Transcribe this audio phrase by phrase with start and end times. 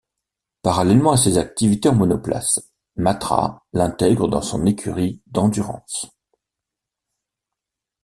[0.63, 6.07] Parallèlement à ses activités en monoplace, Matra l’intègre dans son écurie d’Endurance.